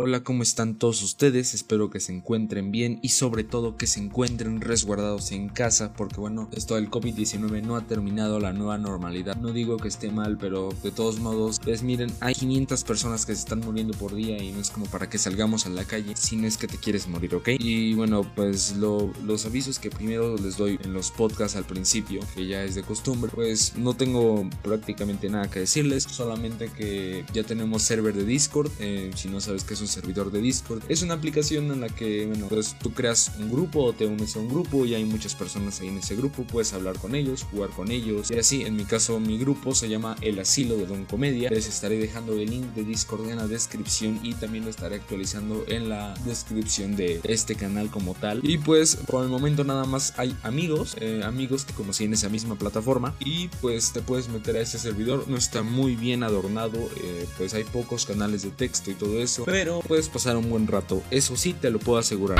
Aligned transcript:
Hola, 0.00 0.22
¿cómo 0.22 0.44
están 0.44 0.76
todos 0.76 1.02
ustedes? 1.02 1.54
Espero 1.54 1.90
que 1.90 1.98
se 1.98 2.14
encuentren 2.14 2.70
bien 2.70 3.00
y 3.02 3.08
sobre 3.08 3.42
todo 3.42 3.76
que 3.76 3.88
se 3.88 3.98
encuentren 3.98 4.60
resguardados 4.60 5.32
en 5.32 5.48
casa 5.48 5.92
porque 5.92 6.20
bueno, 6.20 6.48
esto 6.52 6.76
del 6.76 6.88
COVID-19 6.88 7.62
no 7.64 7.74
ha 7.74 7.84
terminado 7.84 8.38
la 8.38 8.52
nueva 8.52 8.78
normalidad. 8.78 9.34
No 9.34 9.52
digo 9.52 9.76
que 9.76 9.88
esté 9.88 10.12
mal, 10.12 10.38
pero 10.38 10.68
de 10.84 10.92
todos 10.92 11.18
modos, 11.18 11.58
pues 11.64 11.82
miren, 11.82 12.12
hay 12.20 12.34
500 12.34 12.84
personas 12.84 13.26
que 13.26 13.34
se 13.34 13.40
están 13.40 13.58
muriendo 13.58 13.92
por 13.98 14.14
día 14.14 14.40
y 14.40 14.52
no 14.52 14.60
es 14.60 14.70
como 14.70 14.86
para 14.86 15.10
que 15.10 15.18
salgamos 15.18 15.66
a 15.66 15.70
la 15.70 15.84
calle 15.84 16.14
si 16.14 16.36
no 16.36 16.46
es 16.46 16.58
que 16.58 16.68
te 16.68 16.76
quieres 16.76 17.08
morir, 17.08 17.34
¿ok? 17.34 17.48
Y 17.58 17.94
bueno, 17.94 18.22
pues 18.36 18.76
los 18.76 19.46
avisos 19.46 19.80
que 19.80 19.90
primero 19.90 20.36
les 20.36 20.56
doy 20.56 20.78
en 20.80 20.92
los 20.92 21.10
podcasts 21.10 21.56
al 21.56 21.64
principio, 21.64 22.20
que 22.36 22.46
ya 22.46 22.62
es 22.62 22.76
de 22.76 22.84
costumbre, 22.84 23.32
pues 23.34 23.76
no 23.76 23.94
tengo 23.94 24.48
prácticamente 24.62 25.28
nada 25.28 25.50
que 25.50 25.58
decirles, 25.58 26.04
solamente 26.04 26.70
que 26.70 27.24
ya 27.32 27.42
tenemos 27.42 27.82
server 27.82 28.14
de 28.14 28.24
Discord, 28.24 28.70
eh, 28.78 29.10
si 29.16 29.26
no 29.26 29.40
sabes 29.40 29.64
qué 29.64 29.74
es 29.74 29.87
servidor 29.88 30.30
de 30.30 30.40
Discord. 30.40 30.82
Es 30.88 31.02
una 31.02 31.14
aplicación 31.14 31.70
en 31.72 31.80
la 31.80 31.88
que, 31.88 32.26
bueno, 32.26 32.46
pues 32.48 32.76
tú 32.78 32.92
creas 32.92 33.32
un 33.38 33.50
grupo 33.50 33.84
o 33.84 33.92
te 33.92 34.06
unes 34.06 34.36
a 34.36 34.40
un 34.40 34.48
grupo 34.48 34.84
y 34.84 34.94
hay 34.94 35.04
muchas 35.04 35.34
personas 35.34 35.80
ahí 35.80 35.88
en 35.88 35.98
ese 35.98 36.16
grupo, 36.16 36.44
puedes 36.44 36.72
hablar 36.72 36.98
con 36.98 37.14
ellos, 37.14 37.44
jugar 37.50 37.70
con 37.70 37.90
ellos 37.90 38.30
y 38.30 38.38
así. 38.38 38.62
En 38.62 38.76
mi 38.76 38.84
caso, 38.84 39.18
mi 39.20 39.38
grupo 39.38 39.74
se 39.74 39.88
llama 39.88 40.16
El 40.20 40.38
Asilo 40.38 40.76
de 40.76 40.86
Don 40.86 41.04
Comedia. 41.04 41.50
Les 41.50 41.66
estaré 41.66 41.98
dejando 41.98 42.34
el 42.34 42.50
link 42.50 42.66
de 42.74 42.84
Discord 42.84 43.28
en 43.28 43.36
la 43.36 43.46
descripción 43.46 44.20
y 44.22 44.34
también 44.34 44.64
lo 44.64 44.70
estaré 44.70 44.96
actualizando 44.96 45.64
en 45.68 45.88
la 45.88 46.14
descripción 46.24 46.96
de 46.96 47.20
este 47.24 47.54
canal 47.54 47.90
como 47.90 48.14
tal. 48.14 48.40
Y 48.42 48.58
pues 48.58 48.96
por 48.96 49.24
el 49.24 49.30
momento 49.30 49.64
nada 49.64 49.84
más 49.84 50.14
hay 50.16 50.36
amigos, 50.42 50.96
eh, 51.00 51.22
amigos 51.24 51.64
que 51.64 51.72
conocí 51.72 52.04
en 52.04 52.14
esa 52.14 52.28
misma 52.28 52.56
plataforma 52.56 53.14
y 53.20 53.48
pues 53.60 53.92
te 53.92 54.00
puedes 54.00 54.28
meter 54.28 54.56
a 54.56 54.60
este 54.60 54.78
servidor. 54.78 55.26
No 55.28 55.36
está 55.36 55.62
muy 55.62 55.96
bien 55.96 56.22
adornado, 56.22 56.78
eh, 57.02 57.26
pues 57.36 57.54
hay 57.54 57.64
pocos 57.64 58.06
canales 58.06 58.42
de 58.42 58.50
texto 58.50 58.90
y 58.90 58.94
todo 58.94 59.20
eso, 59.20 59.44
pero 59.44 59.77
puedes 59.80 60.08
pasar 60.08 60.36
un 60.36 60.48
buen 60.48 60.66
rato. 60.66 61.02
Eso 61.10 61.36
sí, 61.36 61.52
te 61.52 61.70
lo 61.70 61.78
puedo 61.78 61.98
asegurar. 61.98 62.38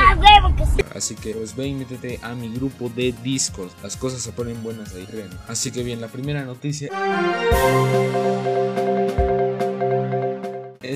Así 0.94 1.14
que 1.14 1.34
pues 1.34 1.54
ve 1.54 1.66
y 1.66 1.74
métete 1.74 2.18
a 2.22 2.34
mi 2.34 2.52
grupo 2.52 2.90
de 2.94 3.14
Discord. 3.22 3.70
Las 3.82 3.96
cosas 3.96 4.22
se 4.22 4.32
ponen 4.32 4.62
buenas 4.62 4.94
ahí, 4.94 5.06
creen. 5.06 5.30
Así 5.46 5.70
que 5.70 5.82
bien, 5.82 6.00
la 6.00 6.08
primera 6.08 6.44
noticia 6.44 6.90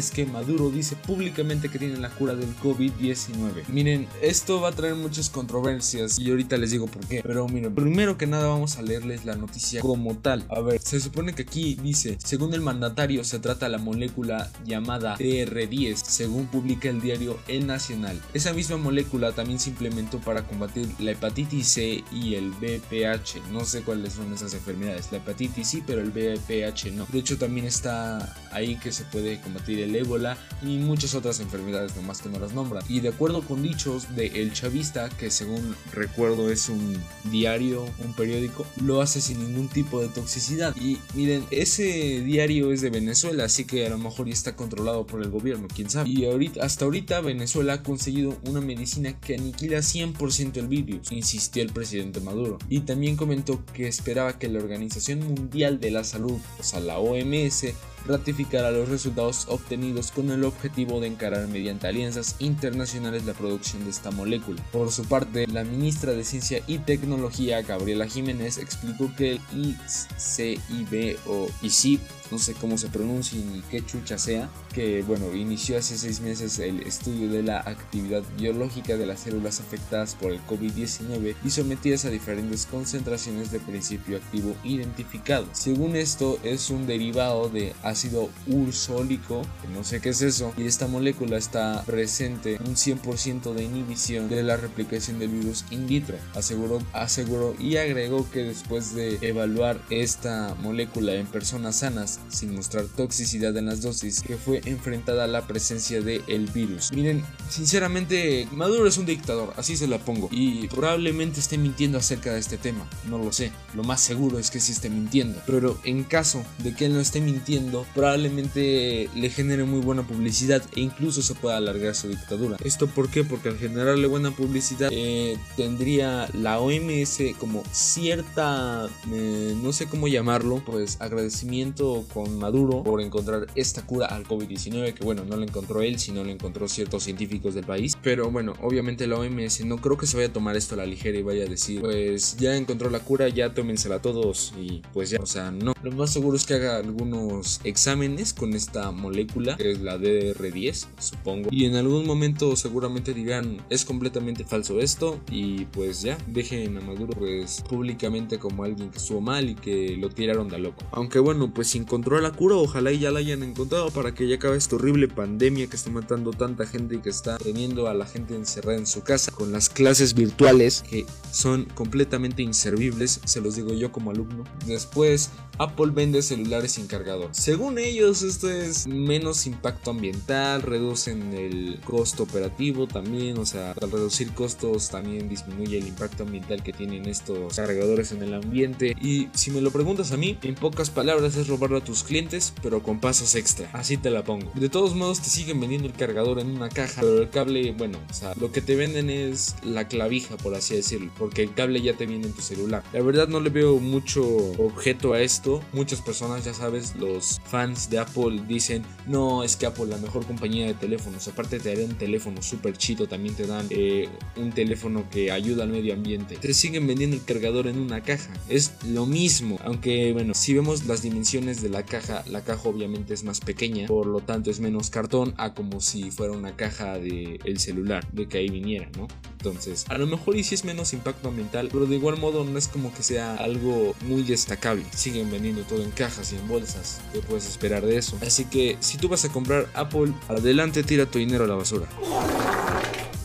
es 0.02 0.10
que 0.10 0.26
Maduro 0.26 0.68
dice 0.70 0.96
públicamente 0.96 1.68
que 1.68 1.78
tiene 1.78 1.96
la 1.96 2.10
cura 2.10 2.34
del 2.34 2.56
COVID-19. 2.56 3.68
Miren, 3.68 4.08
esto 4.20 4.60
va 4.60 4.70
a 4.70 4.72
traer 4.72 4.96
muchas 4.96 5.30
controversias 5.30 6.18
y 6.18 6.28
ahorita 6.28 6.56
les 6.56 6.72
digo 6.72 6.88
por 6.88 7.06
qué. 7.06 7.22
Pero 7.22 7.46
miren, 7.46 7.72
primero 7.72 8.18
que 8.18 8.26
nada 8.26 8.48
vamos 8.48 8.78
a 8.78 8.82
leerles 8.82 9.24
la 9.24 9.36
noticia 9.36 9.80
como 9.80 10.16
tal. 10.16 10.44
A 10.48 10.60
ver, 10.60 10.80
se 10.80 10.98
supone 10.98 11.34
que 11.34 11.42
aquí 11.42 11.76
dice, 11.80 12.18
según 12.24 12.52
el 12.52 12.62
mandatario 12.62 13.22
se 13.22 13.38
trata 13.38 13.68
la 13.68 13.78
molécula 13.78 14.50
llamada 14.64 15.16
TR10, 15.18 15.94
según 15.94 16.46
publica 16.46 16.88
el 16.88 17.00
diario 17.00 17.38
El 17.46 17.68
Nacional. 17.68 18.20
Esa 18.34 18.52
misma 18.52 18.78
molécula 18.78 19.30
también 19.30 19.60
se 19.60 19.70
implementó 19.70 20.18
para 20.18 20.42
combatir 20.42 20.88
la 20.98 21.12
hepatitis 21.12 21.68
C 21.68 22.02
y 22.10 22.34
el 22.34 22.50
BPH. 22.50 23.52
No 23.52 23.64
sé 23.64 23.82
cuáles 23.82 24.14
son 24.14 24.32
esas 24.32 24.52
enfermedades. 24.52 25.12
La 25.12 25.18
hepatitis 25.18 25.68
sí, 25.68 25.84
pero 25.86 26.00
el 26.00 26.10
BPH 26.10 26.90
no. 26.92 27.06
De 27.06 27.20
hecho, 27.20 27.38
también 27.38 27.66
está 27.66 28.34
ahí 28.50 28.74
que 28.74 28.90
se 28.90 29.04
puede 29.04 29.40
combatir 29.40 29.78
el 29.78 29.91
ébola 29.96 30.36
y 30.62 30.78
muchas 30.78 31.14
otras 31.14 31.40
enfermedades 31.40 31.96
nomás 31.96 32.22
que 32.22 32.28
no 32.28 32.38
las 32.38 32.52
nombran. 32.52 32.82
Y 32.88 33.00
de 33.00 33.08
acuerdo 33.08 33.42
con 33.42 33.62
dichos 33.62 34.14
de 34.14 34.26
El 34.26 34.52
Chavista, 34.52 35.08
que 35.08 35.30
según 35.30 35.74
recuerdo 35.92 36.50
es 36.50 36.68
un 36.68 36.96
diario, 37.24 37.84
un 38.04 38.14
periódico, 38.14 38.66
lo 38.80 39.00
hace 39.00 39.20
sin 39.20 39.38
ningún 39.38 39.68
tipo 39.68 40.00
de 40.00 40.08
toxicidad. 40.08 40.74
Y 40.76 40.98
miren, 41.14 41.44
ese 41.50 42.20
diario 42.20 42.72
es 42.72 42.80
de 42.80 42.90
Venezuela, 42.90 43.44
así 43.44 43.64
que 43.64 43.86
a 43.86 43.90
lo 43.90 43.98
mejor 43.98 44.26
ya 44.26 44.32
está 44.32 44.56
controlado 44.56 45.06
por 45.06 45.22
el 45.22 45.30
gobierno, 45.30 45.68
quién 45.72 45.90
sabe. 45.90 46.10
Y 46.10 46.24
ahorita, 46.24 46.64
hasta 46.64 46.84
ahorita 46.84 47.20
Venezuela 47.20 47.74
ha 47.74 47.82
conseguido 47.82 48.38
una 48.46 48.60
medicina 48.60 49.18
que 49.18 49.34
aniquila 49.34 49.78
100% 49.78 50.56
el 50.56 50.68
virus, 50.68 51.12
insistió 51.12 51.62
el 51.62 51.72
presidente 51.72 52.20
Maduro. 52.20 52.58
Y 52.68 52.80
también 52.80 53.16
comentó 53.16 53.64
que 53.72 53.88
esperaba 53.88 54.38
que 54.38 54.48
la 54.48 54.58
Organización 54.60 55.20
Mundial 55.20 55.80
de 55.80 55.90
la 55.90 56.04
Salud, 56.04 56.38
o 56.58 56.62
sea 56.62 56.80
la 56.80 56.98
OMS, 56.98 57.66
ratificará 58.06 58.70
los 58.70 58.88
resultados 58.88 59.46
obtenidos 59.48 60.10
con 60.10 60.30
el 60.30 60.44
objetivo 60.44 61.00
de 61.00 61.08
encarar 61.08 61.48
mediante 61.48 61.86
alianzas 61.86 62.36
internacionales 62.38 63.24
la 63.24 63.34
producción 63.34 63.84
de 63.84 63.90
esta 63.90 64.10
molécula. 64.10 64.62
Por 64.72 64.90
su 64.90 65.04
parte, 65.04 65.46
la 65.46 65.64
ministra 65.64 66.12
de 66.12 66.24
Ciencia 66.24 66.62
y 66.66 66.78
Tecnología, 66.78 67.62
Gabriela 67.62 68.06
Jiménez, 68.06 68.58
explicó 68.58 69.10
que 69.16 69.32
el 69.32 69.40
ICIB 69.54 71.18
o 71.26 71.48
ICIP 71.62 72.00
no 72.32 72.38
sé 72.38 72.54
cómo 72.54 72.78
se 72.78 72.88
pronuncia 72.88 73.38
ni 73.38 73.60
qué 73.60 73.84
chucha 73.84 74.16
sea, 74.16 74.48
que 74.74 75.02
bueno, 75.02 75.34
inició 75.34 75.76
hace 75.76 75.98
seis 75.98 76.22
meses 76.22 76.58
el 76.58 76.80
estudio 76.80 77.30
de 77.30 77.42
la 77.42 77.58
actividad 77.58 78.22
biológica 78.38 78.96
de 78.96 79.04
las 79.04 79.20
células 79.20 79.60
afectadas 79.60 80.14
por 80.14 80.32
el 80.32 80.40
COVID-19 80.46 81.36
y 81.44 81.50
sometidas 81.50 82.06
a 82.06 82.10
diferentes 82.10 82.64
concentraciones 82.64 83.52
de 83.52 83.60
principio 83.60 84.16
activo 84.16 84.56
identificado. 84.64 85.46
Según 85.52 85.94
esto, 85.94 86.38
es 86.42 86.70
un 86.70 86.86
derivado 86.86 87.50
de 87.50 87.74
ácido 87.82 88.30
ursólico, 88.46 89.42
no 89.74 89.84
sé 89.84 90.00
qué 90.00 90.08
es 90.08 90.22
eso, 90.22 90.54
y 90.56 90.64
esta 90.64 90.86
molécula 90.86 91.36
está 91.36 91.82
presente 91.84 92.58
un 92.64 92.76
100% 92.76 93.52
de 93.52 93.64
inhibición 93.64 94.30
de 94.30 94.42
la 94.42 94.56
replicación 94.56 95.18
del 95.18 95.28
virus 95.28 95.66
in 95.70 95.86
vitro, 95.86 96.16
aseguró, 96.34 96.78
aseguró 96.94 97.54
y 97.58 97.76
agregó 97.76 98.28
que 98.30 98.42
después 98.42 98.94
de 98.94 99.18
evaluar 99.20 99.78
esta 99.90 100.56
molécula 100.62 101.12
en 101.12 101.26
personas 101.26 101.76
sanas, 101.76 102.20
sin 102.28 102.54
mostrar 102.54 102.84
toxicidad 102.86 103.56
en 103.56 103.66
las 103.66 103.82
dosis 103.82 104.20
que 104.20 104.36
fue 104.36 104.60
enfrentada 104.64 105.24
a 105.24 105.26
la 105.26 105.46
presencia 105.46 106.00
del 106.00 106.22
el 106.26 106.46
virus. 106.46 106.92
Miren, 106.92 107.24
sinceramente, 107.48 108.48
Maduro 108.52 108.86
es 108.86 108.98
un 108.98 109.06
dictador, 109.06 109.52
así 109.56 109.76
se 109.76 109.86
la 109.86 109.98
pongo, 109.98 110.28
y 110.30 110.68
probablemente 110.68 111.40
esté 111.40 111.58
mintiendo 111.58 111.98
acerca 111.98 112.32
de 112.32 112.40
este 112.40 112.58
tema, 112.58 112.88
no 113.08 113.18
lo 113.18 113.32
sé, 113.32 113.52
lo 113.74 113.84
más 113.84 114.00
seguro 114.00 114.38
es 114.38 114.50
que 114.50 114.60
sí 114.60 114.72
esté 114.72 114.90
mintiendo, 114.90 115.40
pero 115.46 115.78
en 115.84 116.04
caso 116.04 116.44
de 116.58 116.74
que 116.74 116.86
él 116.86 116.94
no 116.94 117.00
esté 117.00 117.20
mintiendo, 117.20 117.86
probablemente 117.94 119.08
le 119.14 119.30
genere 119.30 119.64
muy 119.64 119.80
buena 119.80 120.02
publicidad 120.02 120.62
e 120.76 120.80
incluso 120.80 121.22
se 121.22 121.34
pueda 121.34 121.56
alargar 121.56 121.94
su 121.94 122.08
dictadura. 122.08 122.56
¿Esto 122.64 122.86
por 122.86 123.08
qué? 123.08 123.24
Porque 123.24 123.48
al 123.48 123.58
generarle 123.58 124.06
buena 124.06 124.30
publicidad 124.30 124.90
eh, 124.92 125.36
tendría 125.56 126.28
la 126.32 126.60
OMS 126.60 127.18
como 127.38 127.62
cierta, 127.72 128.88
eh, 129.12 129.56
no 129.62 129.72
sé 129.72 129.86
cómo 129.86 130.08
llamarlo, 130.08 130.62
pues 130.64 130.96
agradecimiento 131.00 132.04
con 132.12 132.38
Maduro 132.38 132.82
por 132.82 133.00
encontrar 133.00 133.46
esta 133.54 133.84
cura 133.86 134.06
al 134.06 134.24
COVID-19, 134.26 134.94
que 134.94 135.04
bueno, 135.04 135.24
no 135.24 135.36
la 135.36 135.44
encontró 135.44 135.82
él, 135.82 135.98
sino 135.98 136.24
la 136.24 136.32
encontró 136.32 136.68
ciertos 136.68 137.04
científicos 137.04 137.54
del 137.54 137.64
país. 137.64 137.96
Pero 138.02 138.30
bueno, 138.30 138.54
obviamente 138.60 139.06
la 139.06 139.16
OMS 139.16 139.64
no 139.64 139.78
creo 139.78 139.96
que 139.96 140.06
se 140.06 140.16
vaya 140.16 140.28
a 140.28 140.32
tomar 140.32 140.56
esto 140.56 140.74
a 140.74 140.78
la 140.78 140.86
ligera 140.86 141.18
y 141.18 141.22
vaya 141.22 141.44
a 141.44 141.48
decir, 141.48 141.80
pues 141.80 142.36
ya 142.36 142.56
encontró 142.56 142.90
la 142.90 143.00
cura, 143.00 143.28
ya 143.28 143.54
tómensela 143.54 144.00
todos 144.00 144.52
y 144.58 144.82
pues 144.92 145.10
ya, 145.10 145.20
o 145.20 145.26
sea, 145.26 145.50
no. 145.50 145.74
Lo 145.82 145.92
más 145.92 146.12
seguro 146.12 146.36
es 146.36 146.46
que 146.46 146.54
haga 146.54 146.76
algunos 146.76 147.60
exámenes 147.64 148.32
con 148.32 148.54
esta 148.54 148.90
molécula, 148.90 149.56
que 149.56 149.72
es 149.72 149.80
la 149.80 149.98
DR10, 149.98 150.86
supongo. 150.98 151.48
Y 151.50 151.64
en 151.64 151.76
algún 151.76 152.06
momento 152.06 152.54
seguramente 152.56 153.14
dirán, 153.14 153.58
es 153.70 153.84
completamente 153.84 154.44
falso 154.44 154.80
esto 154.80 155.18
y 155.30 155.64
pues 155.66 156.02
ya, 156.02 156.18
dejen 156.26 156.76
a 156.76 156.80
Maduro 156.80 157.14
pues 157.18 157.62
públicamente 157.68 158.38
como 158.38 158.64
alguien 158.64 158.90
que 158.90 158.98
estuvo 158.98 159.20
mal 159.20 159.50
y 159.50 159.54
que 159.54 159.96
lo 159.96 160.08
tiraron 160.08 160.48
de 160.48 160.58
loco. 160.58 160.82
Aunque 160.92 161.18
bueno, 161.18 161.52
pues 161.52 161.68
sin 161.68 161.84
encontró 161.92 162.18
la 162.22 162.32
cura, 162.32 162.56
ojalá 162.56 162.90
y 162.90 163.00
ya 163.00 163.10
la 163.10 163.18
hayan 163.18 163.42
encontrado 163.42 163.90
para 163.90 164.14
que 164.14 164.26
ya 164.26 164.36
acabe 164.36 164.56
esta 164.56 164.76
horrible 164.76 165.08
pandemia 165.08 165.66
que 165.66 165.76
está 165.76 165.90
matando 165.90 166.30
tanta 166.30 166.64
gente 166.64 166.94
y 166.94 167.00
que 167.00 167.10
está 167.10 167.36
teniendo 167.36 167.86
a 167.86 167.92
la 167.92 168.06
gente 168.06 168.34
encerrada 168.34 168.78
en 168.78 168.86
su 168.86 169.02
casa 169.02 169.30
con 169.30 169.52
las 169.52 169.68
clases 169.68 170.14
virtuales 170.14 170.84
que 170.88 171.04
son 171.30 171.66
completamente 171.74 172.42
inservibles, 172.42 173.20
se 173.26 173.42
los 173.42 173.56
digo 173.56 173.74
yo 173.74 173.92
como 173.92 174.10
alumno. 174.10 174.44
Después, 174.64 175.32
Apple 175.58 175.92
vende 175.92 176.22
celulares 176.22 176.72
sin 176.72 176.86
cargador. 176.86 177.28
Según 177.32 177.78
ellos, 177.78 178.22
esto 178.22 178.48
es 178.48 178.86
menos 178.86 179.46
impacto 179.46 179.90
ambiental, 179.90 180.62
reducen 180.62 181.34
el 181.34 181.78
costo 181.84 182.22
operativo 182.22 182.86
también, 182.86 183.36
o 183.36 183.44
sea, 183.44 183.72
al 183.72 183.90
reducir 183.90 184.32
costos 184.32 184.88
también 184.88 185.28
disminuye 185.28 185.76
el 185.76 185.88
impacto 185.88 186.22
ambiental 186.22 186.62
que 186.62 186.72
tienen 186.72 187.06
estos 187.06 187.56
cargadores 187.56 188.12
en 188.12 188.22
el 188.22 188.32
ambiente. 188.32 188.96
Y 188.98 189.28
si 189.34 189.50
me 189.50 189.60
lo 189.60 189.70
preguntas 189.70 190.12
a 190.12 190.16
mí, 190.16 190.38
en 190.42 190.54
pocas 190.54 190.88
palabras 190.88 191.36
es 191.36 191.48
robarlo 191.48 191.81
tus 191.84 192.02
clientes, 192.02 192.52
pero 192.62 192.82
con 192.82 193.00
pasos 193.00 193.34
extra. 193.34 193.70
Así 193.72 193.96
te 193.96 194.10
la 194.10 194.24
pongo. 194.24 194.50
De 194.54 194.68
todos 194.68 194.94
modos, 194.94 195.20
te 195.20 195.28
siguen 195.28 195.60
vendiendo 195.60 195.88
el 195.88 195.94
cargador 195.94 196.38
en 196.38 196.50
una 196.50 196.68
caja, 196.68 197.00
pero 197.00 197.22
el 197.22 197.30
cable, 197.30 197.72
bueno, 197.72 197.98
o 198.10 198.14
sea, 198.14 198.32
lo 198.40 198.52
que 198.52 198.60
te 198.60 198.76
venden 198.76 199.10
es 199.10 199.56
la 199.64 199.88
clavija, 199.88 200.36
por 200.36 200.54
así 200.54 200.74
decirlo, 200.74 201.10
porque 201.18 201.42
el 201.42 201.54
cable 201.54 201.80
ya 201.80 201.94
te 201.94 202.06
viene 202.06 202.26
en 202.26 202.32
tu 202.32 202.42
celular. 202.42 202.82
La 202.92 203.02
verdad 203.02 203.28
no 203.28 203.40
le 203.40 203.50
veo 203.50 203.78
mucho 203.78 204.22
objeto 204.58 205.12
a 205.12 205.20
esto 205.20 205.62
muchas 205.72 206.00
personas, 206.00 206.44
ya 206.44 206.54
sabes, 206.54 206.94
los 206.96 207.40
fans 207.44 207.90
de 207.90 207.98
Apple 207.98 208.42
dicen, 208.46 208.84
no, 209.06 209.42
es 209.42 209.56
que 209.56 209.66
Apple 209.66 209.86
la 209.86 209.96
mejor 209.98 210.26
compañía 210.26 210.66
de 210.66 210.74
teléfonos, 210.74 211.26
aparte 211.28 211.58
te 211.58 211.74
dan 211.74 211.90
un 211.90 211.98
teléfono 211.98 212.42
súper 212.42 212.76
chido, 212.76 213.06
también 213.06 213.34
te 213.34 213.46
dan 213.46 213.66
eh, 213.70 214.08
un 214.36 214.52
teléfono 214.52 215.04
que 215.10 215.30
ayuda 215.30 215.64
al 215.64 215.70
medio 215.70 215.94
ambiente. 215.94 216.36
Te 216.36 216.54
siguen 216.54 216.86
vendiendo 216.86 217.16
el 217.16 217.24
cargador 217.24 217.66
en 217.66 217.78
una 217.78 218.02
caja, 218.02 218.32
es 218.48 218.72
lo 218.86 219.06
mismo, 219.06 219.58
aunque 219.64 220.12
bueno, 220.12 220.34
si 220.34 220.54
vemos 220.54 220.86
las 220.86 221.02
dimensiones 221.02 221.62
de 221.62 221.68
la 221.72 221.84
caja, 221.84 222.22
la 222.28 222.42
caja 222.42 222.68
obviamente 222.68 223.14
es 223.14 223.24
más 223.24 223.40
pequeña, 223.40 223.86
por 223.86 224.06
lo 224.06 224.20
tanto 224.20 224.50
es 224.50 224.60
menos 224.60 224.90
cartón 224.90 225.34
a 225.38 225.54
como 225.54 225.80
si 225.80 226.10
fuera 226.10 226.34
una 226.34 226.54
caja 226.54 226.98
de 226.98 227.40
el 227.44 227.58
celular, 227.58 228.06
de 228.12 228.28
que 228.28 228.38
ahí 228.38 228.48
viniera, 228.48 228.88
¿no? 228.96 229.08
Entonces, 229.38 229.86
a 229.88 229.98
lo 229.98 230.06
mejor 230.06 230.36
y 230.36 230.44
si 230.44 230.54
es 230.54 230.64
menos 230.64 230.92
impacto 230.92 231.28
ambiental, 231.28 231.68
pero 231.72 231.86
de 231.86 231.96
igual 231.96 232.18
modo 232.18 232.44
no 232.44 232.56
es 232.58 232.68
como 232.68 232.94
que 232.94 233.02
sea 233.02 233.34
algo 233.34 233.94
muy 234.02 234.22
destacable. 234.22 234.84
Siguen 234.94 235.30
vendiendo 235.30 235.62
todo 235.62 235.82
en 235.82 235.90
cajas 235.90 236.32
y 236.32 236.36
en 236.36 236.46
bolsas. 236.46 237.00
¿Qué 237.12 237.20
puedes 237.20 237.48
esperar 237.48 237.84
de 237.84 237.96
eso? 237.96 238.16
Así 238.24 238.44
que 238.44 238.76
si 238.78 238.98
tú 238.98 239.08
vas 239.08 239.24
a 239.24 239.30
comprar 239.30 239.68
Apple, 239.74 240.12
adelante 240.28 240.84
tira 240.84 241.06
tu 241.06 241.18
dinero 241.18 241.44
a 241.44 241.48
la 241.48 241.54
basura. 241.54 241.88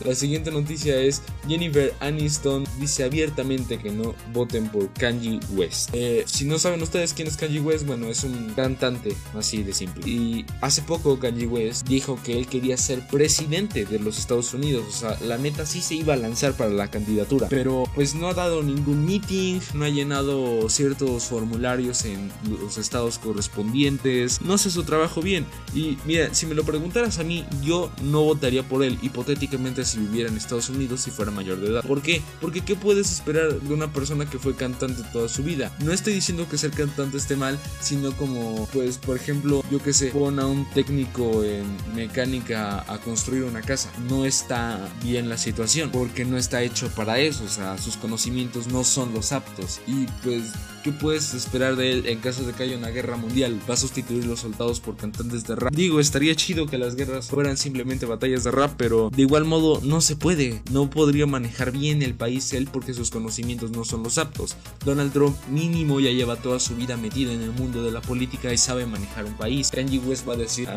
La 0.04 0.14
siguiente 0.14 0.50
noticia 0.50 0.96
es 1.00 1.22
Jennifer 1.46 1.94
Aniston 2.00 2.64
dice 2.78 3.04
abiertamente 3.04 3.78
que 3.78 3.90
no 3.90 4.14
voten 4.32 4.68
por 4.68 4.92
Kanye 4.92 5.40
West. 5.52 5.90
Eh, 5.92 6.24
si 6.26 6.44
no 6.44 6.58
saben 6.58 6.82
ustedes 6.82 7.12
quién 7.14 7.28
es 7.28 7.36
Kanye 7.36 7.60
West, 7.60 7.86
bueno, 7.86 8.08
es 8.08 8.24
un 8.24 8.52
cantante 8.54 9.16
así 9.36 9.62
de 9.62 9.72
simple. 9.72 10.08
Y 10.08 10.46
hace 10.60 10.82
poco 10.82 11.18
Kanye 11.18 11.46
West 11.46 11.86
dijo 11.88 12.18
que 12.22 12.38
él 12.38 12.46
quería 12.46 12.76
ser 12.76 13.06
presidente 13.08 13.84
de 13.84 13.98
los 13.98 14.18
Estados 14.18 14.54
Unidos. 14.54 14.84
O 14.88 14.92
sea, 14.92 15.18
la 15.20 15.38
neta 15.38 15.66
sí 15.66 15.80
se 15.80 15.94
iba 15.94 16.14
a 16.14 16.16
lanzar 16.16 16.52
para 16.54 16.70
la 16.70 16.90
candidatura. 16.90 17.48
Pero 17.48 17.84
pues 17.94 18.14
no 18.14 18.28
ha 18.28 18.34
dado 18.34 18.62
ningún 18.62 19.04
meeting, 19.04 19.60
no 19.74 19.84
ha 19.84 19.88
llenado 19.88 20.68
ciertos 20.68 21.24
formularios 21.24 22.04
en 22.04 22.30
los 22.48 22.78
estados 22.78 23.18
correspondientes. 23.18 24.40
No 24.42 24.54
hace 24.54 24.70
su 24.70 24.84
trabajo 24.84 25.22
bien. 25.22 25.46
Y 25.74 25.98
mira, 26.04 26.34
si 26.34 26.46
me 26.46 26.54
lo 26.54 26.64
preguntaras 26.64 27.18
a 27.18 27.24
mí, 27.24 27.44
yo 27.62 27.90
no 28.02 28.22
votaría 28.22 28.62
por 28.62 28.84
él. 28.84 28.98
Hipotéticamente 29.02 29.84
si 29.88 29.98
viviera 29.98 30.30
en 30.30 30.36
Estados 30.36 30.68
Unidos 30.68 31.00
si 31.00 31.10
fuera 31.10 31.30
mayor 31.30 31.58
de 31.60 31.68
edad. 31.68 31.84
¿Por 31.84 32.02
qué? 32.02 32.22
Porque 32.40 32.60
¿qué 32.62 32.76
puedes 32.76 33.10
esperar 33.10 33.60
de 33.60 33.74
una 33.74 33.92
persona 33.92 34.28
que 34.28 34.38
fue 34.38 34.54
cantante 34.54 35.02
toda 35.12 35.28
su 35.28 35.42
vida? 35.42 35.72
No 35.80 35.92
estoy 35.92 36.12
diciendo 36.14 36.48
que 36.48 36.58
ser 36.58 36.70
cantante 36.70 37.16
esté 37.16 37.36
mal, 37.36 37.58
sino 37.80 38.16
como, 38.16 38.66
pues, 38.72 38.98
por 38.98 39.16
ejemplo, 39.16 39.62
yo 39.70 39.82
que 39.82 39.92
sé, 39.92 40.10
pon 40.10 40.38
a 40.38 40.46
un 40.46 40.68
técnico 40.70 41.44
en 41.44 41.64
mecánica 41.94 42.84
a 42.92 42.98
construir 42.98 43.44
una 43.44 43.62
casa. 43.62 43.90
No 44.08 44.24
está 44.24 44.88
bien 45.02 45.28
la 45.28 45.38
situación, 45.38 45.90
porque 45.90 46.24
no 46.24 46.36
está 46.36 46.62
hecho 46.62 46.88
para 46.90 47.18
eso, 47.18 47.44
o 47.44 47.48
sea, 47.48 47.78
sus 47.78 47.96
conocimientos 47.96 48.68
no 48.68 48.84
son 48.84 49.12
los 49.12 49.32
aptos. 49.32 49.80
Y 49.86 50.06
pues, 50.22 50.52
¿qué 50.88 50.94
puedes 50.98 51.34
esperar 51.34 51.76
de 51.76 51.92
él 51.92 52.06
en 52.06 52.18
caso 52.20 52.46
de 52.46 52.54
que 52.54 52.62
haya 52.62 52.78
una 52.78 52.88
guerra 52.88 53.18
mundial? 53.18 53.60
¿Va 53.68 53.74
a 53.74 53.76
sustituir 53.76 54.24
los 54.24 54.40
soldados 54.40 54.80
por 54.80 54.96
cantantes 54.96 55.46
de 55.46 55.54
rap? 55.54 55.74
Digo, 55.74 56.00
estaría 56.00 56.34
chido 56.34 56.66
que 56.66 56.78
las 56.78 56.96
guerras 56.96 57.28
fueran 57.28 57.58
simplemente 57.58 58.06
batallas 58.06 58.44
de 58.44 58.50
rap, 58.50 58.72
pero 58.78 59.10
de 59.10 59.20
igual 59.20 59.44
modo 59.44 59.82
no 59.84 60.00
se 60.00 60.16
puede. 60.16 60.62
No 60.70 60.88
podría 60.88 61.26
manejar 61.26 61.72
bien 61.72 62.00
el 62.00 62.14
país 62.14 62.54
él 62.54 62.68
porque 62.72 62.94
sus 62.94 63.10
conocimientos 63.10 63.70
no 63.70 63.84
son 63.84 64.02
los 64.02 64.16
aptos. 64.16 64.56
Donald 64.82 65.12
Trump 65.12 65.36
mínimo 65.50 66.00
ya 66.00 66.10
lleva 66.10 66.36
toda 66.36 66.58
su 66.58 66.74
vida 66.74 66.96
metido 66.96 67.32
en 67.32 67.42
el 67.42 67.52
mundo 67.52 67.82
de 67.82 67.92
la 67.92 68.00
política 68.00 68.50
y 68.50 68.56
sabe 68.56 68.86
manejar 68.86 69.26
un 69.26 69.36
país. 69.36 69.70
Kanye 69.70 69.98
West 69.98 70.26
va 70.26 70.34
a 70.34 70.38
decir, 70.38 70.68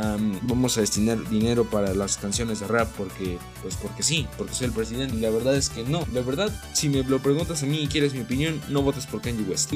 vamos 0.41 0.77
a 0.77 0.81
destinar 0.81 1.29
dinero 1.29 1.63
para 1.69 1.93
las 1.93 2.17
canciones 2.17 2.59
de 2.59 2.67
rap 2.67 2.89
porque, 2.97 3.37
pues 3.61 3.77
porque 3.77 4.03
sí, 4.03 4.27
porque 4.37 4.53
soy 4.53 4.67
el 4.67 4.73
presidente. 4.73 5.15
La 5.21 5.29
verdad 5.29 5.55
es 5.55 5.69
que 5.69 5.83
no. 5.83 6.05
La 6.13 6.19
verdad, 6.19 6.51
si 6.73 6.89
me 6.89 7.01
lo 7.01 7.19
preguntas 7.19 7.63
a 7.63 7.65
mí 7.65 7.79
y 7.81 7.87
quieres 7.87 8.13
mi 8.13 8.21
opinión, 8.21 8.59
no 8.67 8.81
votes 8.81 9.05
por 9.05 9.21
Kanye 9.21 9.43
West. 9.43 9.69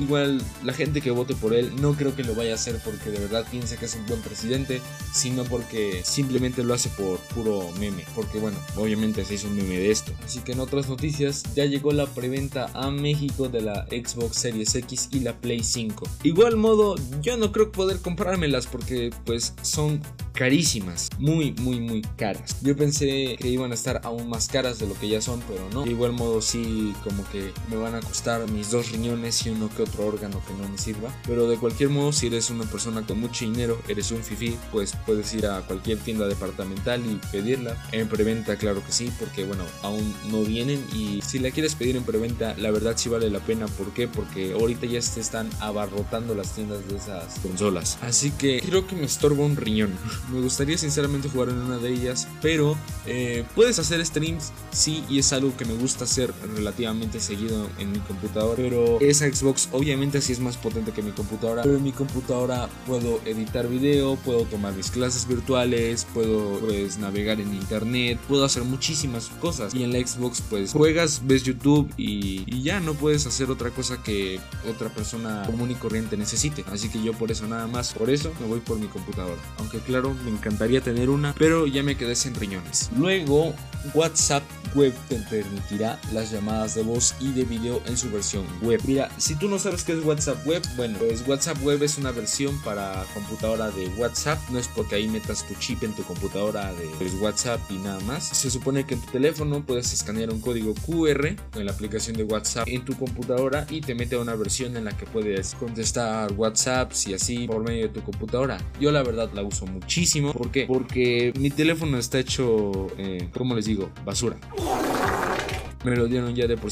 La 0.63 0.74
gente 0.74 1.01
que 1.01 1.12
vote 1.12 1.36
por 1.36 1.54
él 1.54 1.72
no 1.81 1.94
creo 1.94 2.16
que 2.16 2.24
lo 2.24 2.36
vaya 2.36 2.51
a 2.51 2.56
hacer 2.56 2.80
porque 2.83 3.10
de 3.10 3.19
verdad 3.19 3.45
piensa 3.50 3.77
que 3.77 3.86
es 3.86 3.95
un 3.95 4.06
buen 4.06 4.22
presidente, 4.22 4.81
sino 5.13 5.44
porque 5.44 6.01
simplemente 6.04 6.63
lo 6.63 6.74
hace 6.74 6.89
por 6.89 7.19
puro 7.33 7.69
meme. 7.80 8.04
Porque 8.16 8.39
bueno, 8.39 8.57
obviamente 8.75 9.25
se 9.25 9.36
hizo 9.36 9.48
un 9.48 9.56
meme 9.56 9.77
de 9.77 9.92
esto. 9.92 10.12
Así 10.24 10.39
que 10.39 10.54
en 10.54 10.60
otras 10.60 10.89
noticias, 10.89 11.44
ya 11.56 11.66
llegó 11.66 11.92
la 11.92 12.06
preventa 12.07 12.69
a 12.74 12.92
México 12.92 13.50
de 13.50 13.62
la 13.62 13.86
Xbox 13.88 14.38
Series 14.38 14.75
X 14.75 15.10
y 15.12 15.19
la 15.19 15.33
Play 15.39 15.63
5. 15.63 16.07
Igual 16.24 16.57
modo, 16.57 16.95
yo 17.22 17.38
no 17.38 17.51
creo 17.51 17.72
poder 17.72 18.00
comprármelas 18.00 18.68
porque 18.68 19.12
pues 19.25 19.54
son 19.62 20.01
carísimas, 20.36 21.10
muy, 21.18 21.54
muy, 21.54 21.80
muy 21.80 22.02
caras. 22.18 22.58
Yo 22.62 22.76
pensé 22.76 23.38
que 23.40 23.48
iban 23.48 23.72
a 23.72 23.76
estar 23.76 24.02
aún 24.04 24.30
más 24.30 24.48
caras 24.48 24.80
de 24.80 24.88
lo 24.88 24.94
que 25.00 25.08
ya 25.08 25.22
son, 25.22 25.42
pero 25.48 25.68
no. 25.74 25.84
De 25.84 25.92
igual 25.92 26.12
modo, 26.12 26.42
sí, 26.42 26.94
como 27.04 27.28
que 27.30 27.52
me 27.70 27.78
van 27.78 27.96
a 27.96 28.02
costar 28.02 28.50
mis 28.52 28.70
dos 28.70 28.92
riñones 28.92 29.46
y 29.46 29.50
uno 29.50 29.70
que 29.76 29.84
otro 29.84 30.06
órgano 30.06 30.42
que 30.46 30.54
no 30.54 30.68
me 30.70 30.78
sirva. 30.78 31.10
Pero 31.26 31.48
de 31.48 31.58
cualquier 31.58 31.90
modo, 31.90 32.12
si 32.12 32.28
eres 32.28 32.50
una 32.50 32.66
persona 32.66 33.06
con 33.06 33.20
mucho 33.20 33.46
dinero, 33.46 33.80
eres 33.88 34.12
un 34.12 34.22
fifi, 34.22 34.58
pues 34.72 34.96
puedes 35.06 35.34
ir 35.34 35.48
a 35.48 35.62
cualquier 35.62 35.98
tienda 36.00 36.28
departamental 36.28 37.02
y 37.06 37.20
pedirla. 37.32 37.82
En 37.92 38.08
preventa, 38.10 38.58
claro 38.58 38.84
que 38.86 38.92
sí, 38.92 39.12
porque 39.20 39.46
bueno, 39.46 39.64
aún 39.82 40.14
no 40.30 40.44
vienen. 40.44 40.86
Y 40.94 41.22
si 41.22 41.40
la 41.40 41.52
quieres 41.52 41.76
pedir 41.76 41.96
en 41.96 42.04
preventa, 42.04 42.56
la 42.58 42.72
verdad 42.72 42.94
sí 42.98 43.10
vale 43.10 43.30
la 43.30 43.40
pena. 43.40 43.68
¿Por 43.68 43.94
qué? 43.94 44.08
Porque 44.08 44.54
ahorita 44.54 44.86
ya 44.86 45.02
se 45.02 45.22
están 45.22 45.50
abarrotando 45.60 46.36
las 46.36 46.54
tiendas 46.54 46.86
de 46.88 46.98
esas 46.98 47.40
consolas. 47.40 47.98
Así 48.02 48.32
que 48.32 48.62
creo 48.62 48.86
que 48.86 48.96
me 48.96 49.06
estorba 49.06 49.46
un 49.46 49.56
riñón. 49.56 49.94
Me 50.31 50.42
gustaría 50.42 50.77
sinceramente 50.77 51.30
jugar 51.30 51.50
en 51.50 51.57
una 51.57 51.77
de 51.77 51.89
ellas, 51.92 52.27
pero 52.42 52.75
eh, 53.06 53.45
puedes 53.54 53.77
hacer 53.80 54.04
streams, 54.06 54.51
sí, 54.72 55.04
y 55.10 55.19
es 55.19 55.31
algo 55.33 55.56
que 55.56 55.66
me 55.66 55.75
gusta 55.75 56.06
hacer 56.06 56.33
relativamente 56.56 57.19
seguido 57.19 57.68
en 57.77 57.92
mi 57.92 58.00
computadora, 58.00 58.56
pero 58.56 59.00
esa 59.00 59.31
Xbox 59.31 59.69
obviamente 59.72 60.22
sí 60.22 60.33
es 60.33 60.39
más 60.39 60.57
potente 60.57 60.92
que 60.92 61.01
mi 61.01 61.12
computadora, 61.12 61.63
pero 61.63 61.77
en 61.77 61.83
mi 61.83 61.92
computadora 61.92 62.69
puedo 62.88 63.22
editar 63.25 63.68
video, 63.68 64.16
puedo 64.18 64.44
tomar 64.45 64.74
mis 64.74 64.89
clases 64.89 65.27
virtuales, 65.27 66.07
puedo 66.13 66.60
pues 66.60 66.98
navegar 66.98 67.39
en 67.39 67.54
internet, 67.54 68.19
puedo 68.27 68.45
hacer 68.45 68.63
muchísimas 68.63 69.30
cosas. 69.42 69.74
Y 69.75 69.83
en 69.83 69.94
la 69.94 70.06
Xbox 70.06 70.42
pues 70.50 70.72
juegas, 70.72 71.22
ves 71.25 71.44
YouTube 71.44 71.92
y, 71.98 72.44
y 72.48 72.63
ya 72.63 72.80
no 72.80 72.94
puedes 72.94 73.27
hacer 73.27 73.51
otra 73.51 73.69
cosa 73.69 74.01
que 74.01 74.39
otra 74.69 74.89
persona 74.89 75.44
común 75.45 75.72
y 75.72 75.75
corriente 75.75 76.18
necesite, 76.18 76.66
así 76.72 76.89
que 76.89 77.01
yo 77.04 77.13
por 77.13 77.31
eso 77.31 77.48
nada 77.48 77.68
más, 77.68 77.94
por 77.94 78.10
eso 78.10 78.31
me 78.39 78.48
voy 78.48 78.60
por 78.60 78.80
mi 78.80 78.88
computadora, 78.88 79.42
aunque 79.60 79.80
claro 79.80 80.15
me 80.24 80.32
encantaría 80.32 80.82
tener 80.82 81.10
una, 81.10 81.34
pero 81.38 81.68
ya 81.68 81.84
me 81.84 81.98
quedé 81.98 82.16
sin 82.16 82.36
riñones. 82.36 82.90
Luego, 82.98 83.54
WhatsApp 83.94 84.44
Web 84.76 84.94
te 85.08 85.16
permitirá 85.30 86.00
las 86.12 86.32
llamadas 86.32 86.76
de 86.76 86.84
voz 86.84 87.16
y 87.22 87.32
de 87.32 87.46
video 87.46 87.82
en 87.86 87.98
su 87.98 88.12
versión 88.12 88.46
web. 88.62 88.82
Mira, 88.86 89.10
si 89.18 89.36
tú 89.36 89.48
no 89.48 89.58
sabes 89.58 89.84
qué 89.84 89.94
es 89.94 90.04
WhatsApp 90.04 90.46
Web, 90.46 90.64
bueno, 90.76 90.98
pues 91.00 91.26
WhatsApp 91.26 91.64
Web 91.64 91.82
es 91.84 91.98
una 91.98 92.12
versión 92.12 92.60
para 92.62 93.06
computadora 93.14 93.72
de 93.72 93.88
WhatsApp. 93.98 94.38
No 94.50 94.60
es 94.60 94.68
porque 94.68 94.96
ahí 94.96 95.08
metas 95.08 95.48
tu 95.48 95.54
chip 95.56 95.84
en 95.84 95.94
tu 95.94 96.04
computadora 96.04 96.74
de 96.74 96.88
pues, 96.98 97.14
WhatsApp 97.16 97.60
y 97.70 97.76
nada 97.76 98.00
más. 98.02 98.26
Se 98.28 98.50
supone 98.50 98.86
que 98.86 98.96
en 98.96 99.02
tu 99.02 99.12
teléfono 99.12 99.66
puedes 99.66 99.94
escanear 99.94 100.30
un 100.30 100.42
código 100.42 100.74
QR 100.74 101.28
en 101.28 101.66
la 101.66 101.72
aplicación 101.72 102.18
de 102.18 102.24
WhatsApp 102.24 102.68
en 102.68 102.84
tu 102.84 102.98
computadora 102.98 103.66
y 103.70 103.80
te 103.80 103.96
mete 103.96 104.16
a 104.16 104.20
una 104.20 104.36
versión 104.36 104.76
en 104.76 104.86
la 104.86 104.98
que 104.98 105.06
puedes 105.06 105.56
contestar 105.56 106.34
WhatsApp 106.34 106.92
y 107.08 107.14
así 107.14 107.48
por 107.48 107.64
medio 107.64 107.88
de 107.88 107.94
tu 107.94 108.04
computadora. 108.04 108.58
Yo 108.80 108.92
la 108.92 109.04
verdad 109.04 109.30
la 109.34 109.44
uso 109.44 109.66
muchísimo. 109.66 110.05
¿Por 110.34 110.52
qué? 110.52 110.66
Porque 110.66 111.34
mi 111.40 111.50
teléfono 111.50 111.98
está 111.98 112.19
hecho, 112.19 112.88
eh, 112.98 113.30
¿cómo 113.34 113.56
les 113.56 113.66
digo? 113.66 113.90
Basura 114.04 114.38
me 115.86 115.96
lo 115.96 116.08
dieron 116.08 116.36
ya 116.36 116.48
de 116.48 116.58
por 116.58 116.72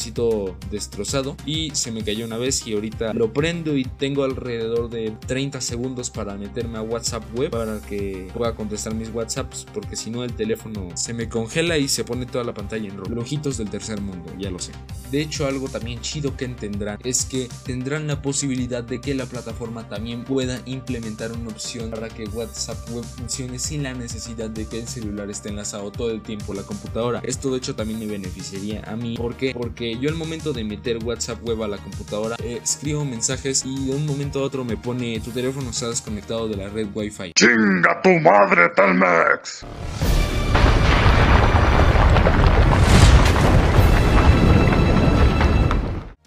destrozado 0.72 1.38
y 1.46 1.70
se 1.72 1.92
me 1.92 2.04
cayó 2.04 2.26
una 2.26 2.38
vez 2.38 2.66
y 2.68 2.74
ahorita 2.74 3.14
lo 3.14 3.32
prendo 3.32 3.78
y 3.78 3.86
tengo 3.86 4.24
alrededor 4.24 4.90
de 4.90 5.14
30 5.28 5.62
segundos 5.62 6.10
para 6.10 6.36
meterme 6.36 6.80
a 6.80 6.82
WhatsApp 6.82 7.24
web 7.36 7.52
para 7.52 7.80
que 7.80 8.28
pueda 8.34 8.56
contestar 8.56 8.96
mis 8.96 9.10
WhatsApps 9.14 9.66
porque 9.74 9.96
si 9.96 10.10
no 10.10 10.24
el 10.24 10.34
teléfono 10.34 10.90
se 10.96 11.14
me 11.14 11.30
congela 11.30 11.78
y 11.78 11.88
se 11.88 12.04
pone 12.04 12.26
toda 12.26 12.44
la 12.44 12.54
pantalla 12.54 12.90
en 12.90 12.98
rojo. 12.98 13.14
Ojitos 13.20 13.58
del 13.58 13.70
tercer 13.70 14.02
mundo, 14.02 14.34
ya 14.38 14.50
lo 14.50 14.60
sé. 14.60 14.72
De 15.12 15.22
hecho 15.22 15.46
algo 15.46 15.70
también 15.70 16.02
chido 16.02 16.36
que 16.36 16.48
tendrán 16.48 16.98
es 17.04 17.26
que 17.26 17.48
tendrán 17.66 18.08
la 18.08 18.22
posibilidad 18.22 18.84
de 18.84 19.00
que 19.00 19.14
la 19.14 19.26
plataforma 19.26 19.88
también 19.88 20.24
pueda 20.24 20.60
implementar 20.66 21.32
una 21.32 21.50
opción 21.50 21.92
para 21.92 22.10
que 22.10 22.26
WhatsApp 22.26 22.78
web 22.92 23.04
funcione 23.04 23.60
sin 23.60 23.84
la 23.84 23.94
necesidad 23.94 24.50
de 24.50 24.66
que 24.66 24.80
el 24.80 24.88
celular 24.88 25.30
esté 25.30 25.50
enlazado 25.50 25.92
todo 25.92 26.10
el 26.10 26.22
tiempo 26.22 26.54
a 26.54 26.56
la 26.56 26.64
computadora. 26.64 27.22
Esto 27.24 27.52
de 27.52 27.58
hecho 27.58 27.76
también 27.76 28.00
me 28.00 28.08
beneficiaría 28.08 28.84
a 28.86 28.96
mí 28.96 29.03
¿Por 29.18 29.36
qué? 29.36 29.54
Porque 29.54 29.98
yo 30.00 30.10
al 30.10 30.16
momento 30.16 30.54
de 30.54 30.64
meter 30.64 31.04
WhatsApp 31.04 31.44
web 31.44 31.64
a 31.64 31.68
la 31.68 31.78
computadora, 31.78 32.36
eh, 32.44 32.60
escribo 32.64 33.06
mensajes 33.06 33.64
y 33.66 33.88
de 33.88 33.96
un 33.96 34.06
momento 34.06 34.40
a 34.40 34.44
otro 34.44 34.64
me 34.64 34.78
pone 34.78 35.20
tu 35.20 35.32
teléfono 35.32 35.70
está 35.70 35.90
desconectado 35.90 36.48
de 36.48 36.58
la 36.58 36.70
red 36.70 36.88
Wi-Fi. 36.94 37.34
¡Chinga 37.34 38.02
tu 38.02 38.10
madre, 38.20 38.70
Telmex! 38.76 39.66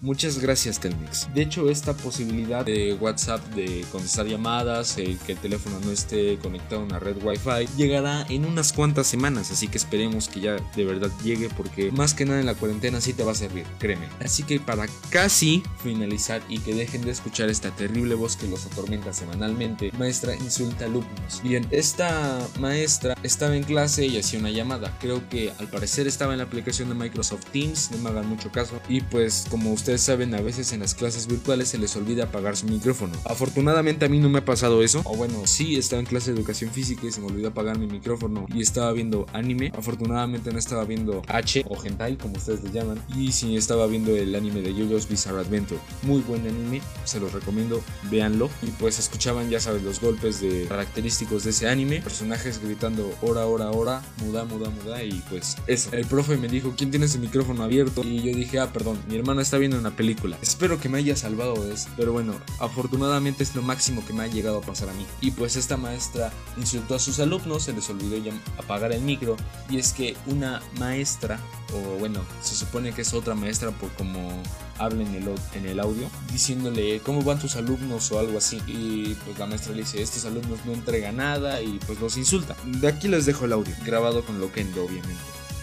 Muchas 0.07 0.39
gracias 0.39 0.79
Telmex. 0.79 1.27
De 1.33 1.41
hecho, 1.41 1.69
esta 1.69 1.93
posibilidad 1.93 2.63
de 2.63 2.93
WhatsApp 2.93 3.45
de 3.53 3.83
contestar 3.91 4.25
llamadas, 4.25 4.97
eh, 4.97 5.17
que 5.25 5.33
el 5.33 5.37
teléfono 5.37 5.81
no 5.83 5.91
esté 5.91 6.37
conectado 6.37 6.79
a 6.79 6.85
una 6.85 6.97
red 6.97 7.17
Wi-Fi, 7.21 7.67
llegará 7.75 8.25
en 8.29 8.45
unas 8.45 8.71
cuantas 8.71 9.05
semanas, 9.07 9.51
así 9.51 9.67
que 9.67 9.77
esperemos 9.77 10.29
que 10.29 10.39
ya 10.39 10.55
de 10.77 10.85
verdad 10.85 11.11
llegue 11.25 11.49
porque 11.49 11.91
más 11.91 12.13
que 12.13 12.23
nada 12.23 12.39
en 12.39 12.45
la 12.45 12.55
cuarentena 12.55 13.01
sí 13.01 13.11
te 13.11 13.25
va 13.25 13.33
a 13.33 13.35
servir, 13.35 13.65
créeme. 13.79 14.07
Así 14.21 14.43
que 14.43 14.61
para 14.61 14.85
casi 15.09 15.61
finalizar 15.83 16.41
y 16.47 16.59
que 16.59 16.73
dejen 16.73 17.01
de 17.01 17.11
escuchar 17.11 17.49
esta 17.49 17.71
terrible 17.71 18.15
voz 18.15 18.37
que 18.37 18.47
los 18.47 18.65
atormenta 18.65 19.11
semanalmente, 19.11 19.91
maestra 19.99 20.35
insulta 20.35 20.85
alumnos. 20.85 21.41
Bien, 21.43 21.67
esta 21.69 22.47
maestra 22.61 23.17
estaba 23.23 23.57
en 23.57 23.63
clase 23.63 24.05
y 24.05 24.17
hacía 24.17 24.39
una 24.39 24.51
llamada. 24.51 24.97
Creo 25.01 25.27
que 25.27 25.51
al 25.59 25.67
parecer 25.67 26.07
estaba 26.07 26.31
en 26.31 26.37
la 26.37 26.45
aplicación 26.45 26.87
de 26.87 26.95
Microsoft 26.95 27.47
Teams, 27.51 27.91
no 27.91 27.97
me 27.97 28.09
hagan 28.09 28.29
mucho 28.29 28.53
caso. 28.53 28.79
Y 28.87 29.01
pues 29.01 29.47
como 29.49 29.73
ustedes 29.73 29.96
saben, 30.01 30.33
a 30.35 30.41
veces 30.41 30.73
en 30.73 30.81
las 30.81 30.95
clases 30.95 31.27
virtuales 31.27 31.69
se 31.69 31.77
les 31.77 31.95
olvida 31.95 32.25
apagar 32.25 32.57
su 32.57 32.67
micrófono. 32.67 33.13
Afortunadamente 33.25 34.05
a 34.05 34.09
mí 34.09 34.19
no 34.19 34.29
me 34.29 34.39
ha 34.39 34.45
pasado 34.45 34.83
eso. 34.83 35.01
O 35.05 35.15
bueno, 35.15 35.45
sí 35.45 35.77
estaba 35.77 35.99
en 35.99 36.05
clase 36.05 36.31
de 36.31 36.37
educación 36.37 36.71
física 36.71 37.05
y 37.05 37.11
se 37.11 37.21
me 37.21 37.27
olvidó 37.27 37.49
apagar 37.49 37.77
mi 37.77 37.87
micrófono 37.87 38.45
y 38.53 38.61
estaba 38.61 38.91
viendo 38.91 39.25
anime. 39.33 39.71
Afortunadamente 39.77 40.51
no 40.51 40.59
estaba 40.59 40.85
viendo 40.85 41.21
H 41.27 41.65
o 41.67 41.83
hentai, 41.83 42.17
como 42.17 42.35
ustedes 42.37 42.63
le 42.63 42.71
llaman. 42.71 43.01
Y 43.15 43.31
sí 43.31 43.55
estaba 43.57 43.87
viendo 43.87 44.15
el 44.15 44.35
anime 44.35 44.61
de 44.61 44.73
JoJo's 44.73 45.07
Bizarre 45.07 45.41
Adventure. 45.41 45.79
Muy 46.03 46.21
buen 46.21 46.47
anime, 46.47 46.81
se 47.03 47.19
los 47.19 47.33
recomiendo, 47.33 47.81
véanlo. 48.09 48.49
Y 48.61 48.67
pues 48.71 48.99
escuchaban, 48.99 49.49
ya 49.49 49.59
sabes, 49.59 49.83
los 49.83 49.99
golpes 50.01 50.41
de 50.41 50.65
característicos 50.67 51.43
de 51.43 51.51
ese 51.51 51.69
anime. 51.69 52.01
Personajes 52.01 52.61
gritando 52.61 53.11
hora, 53.21 53.45
hora, 53.45 53.71
hora, 53.71 54.01
muda, 54.23 54.45
muda, 54.45 54.69
muda. 54.69 55.03
Y 55.03 55.23
pues 55.29 55.57
eso. 55.67 55.89
El 55.91 56.05
profe 56.05 56.37
me 56.37 56.47
dijo, 56.47 56.73
¿quién 56.77 56.91
tiene 56.91 57.05
ese 57.05 57.19
micrófono 57.19 57.63
abierto? 57.63 58.03
Y 58.03 58.21
yo 58.21 58.35
dije, 58.35 58.59
ah, 58.59 58.71
perdón, 58.71 58.97
mi 59.07 59.15
hermana 59.15 59.41
está 59.41 59.57
viendo 59.57 59.77
película. 59.91 60.37
Espero 60.41 60.79
que 60.79 60.89
me 60.89 60.97
haya 60.97 61.15
salvado 61.15 61.63
de 61.63 61.73
eso. 61.73 61.89
Pero 61.97 62.13
bueno, 62.13 62.33
afortunadamente 62.59 63.43
es 63.43 63.55
lo 63.55 63.61
máximo 63.61 64.05
que 64.05 64.13
me 64.13 64.23
ha 64.23 64.27
llegado 64.27 64.59
a 64.59 64.61
pasar 64.61 64.89
a 64.89 64.93
mí. 64.93 65.05
Y 65.21 65.31
pues 65.31 65.55
esta 65.55 65.77
maestra 65.77 66.31
insultó 66.57 66.95
a 66.95 66.99
sus 66.99 67.19
alumnos, 67.19 67.63
se 67.63 67.73
les 67.73 67.89
olvidó 67.89 68.17
apagar 68.57 68.91
el 68.91 69.01
micro. 69.01 69.37
Y 69.69 69.77
es 69.77 69.93
que 69.93 70.15
una 70.25 70.61
maestra, 70.79 71.39
o 71.73 71.99
bueno, 71.99 72.21
se 72.41 72.55
supone 72.55 72.93
que 72.93 73.01
es 73.01 73.13
otra 73.13 73.35
maestra 73.35 73.71
por 73.71 73.91
como 73.93 74.41
habla 74.77 75.03
en 75.03 75.15
el, 75.15 75.29
en 75.53 75.65
el 75.65 75.79
audio, 75.79 76.09
diciéndole 76.31 76.99
cómo 76.99 77.21
van 77.23 77.39
tus 77.39 77.55
alumnos 77.55 78.11
o 78.11 78.19
algo 78.19 78.37
así. 78.37 78.61
Y 78.67 79.15
pues 79.25 79.37
la 79.37 79.45
maestra 79.45 79.73
le 79.73 79.79
dice, 79.79 80.01
estos 80.01 80.25
alumnos 80.25 80.59
no 80.65 80.73
entregan 80.73 81.17
nada 81.17 81.61
y 81.61 81.79
pues 81.85 81.99
los 81.99 82.17
insulta. 82.17 82.55
De 82.65 82.87
aquí 82.87 83.07
les 83.07 83.25
dejo 83.25 83.45
el 83.45 83.53
audio, 83.53 83.73
grabado 83.85 84.23
con 84.23 84.39
Loquendo 84.39 84.83
obviamente. 84.83 85.15